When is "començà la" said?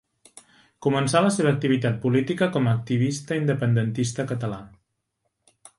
0.85-1.33